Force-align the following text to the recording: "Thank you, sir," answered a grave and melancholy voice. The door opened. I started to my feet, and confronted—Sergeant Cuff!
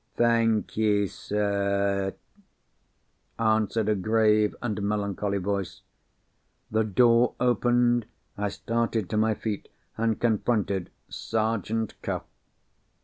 "Thank 0.15 0.77
you, 0.77 1.05
sir," 1.05 2.15
answered 3.37 3.87
a 3.87 3.93
grave 3.93 4.55
and 4.59 4.81
melancholy 4.81 5.37
voice. 5.37 5.83
The 6.71 6.83
door 6.83 7.35
opened. 7.39 8.07
I 8.35 8.49
started 8.49 9.11
to 9.11 9.17
my 9.17 9.35
feet, 9.35 9.67
and 9.97 10.19
confronted—Sergeant 10.19 12.01
Cuff! 12.01 12.23